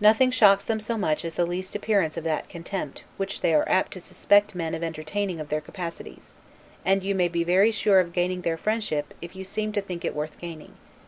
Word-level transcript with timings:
Nothing 0.00 0.32
shocks 0.32 0.64
them 0.64 0.80
so 0.80 0.98
much 0.98 1.24
as 1.24 1.34
the 1.34 1.46
least 1.46 1.76
appearance 1.76 2.16
of 2.16 2.24
that 2.24 2.48
contempt 2.48 3.04
which 3.16 3.42
they 3.42 3.54
are 3.54 3.68
apt 3.68 3.92
to 3.92 4.00
suspect 4.00 4.56
men 4.56 4.74
of 4.74 4.82
entertaining 4.82 5.38
of 5.38 5.50
their 5.50 5.60
capacities; 5.60 6.34
and 6.84 7.04
you 7.04 7.14
may 7.14 7.28
be 7.28 7.44
very 7.44 7.70
sure 7.70 8.00
of 8.00 8.12
gaining 8.12 8.40
their 8.40 8.56
friendship 8.56 9.14
if 9.22 9.36
you 9.36 9.44
seem 9.44 9.70
to 9.70 9.80
think 9.80 10.04
it 10.04 10.16
worth 10.16 10.40
gaining. 10.40 10.74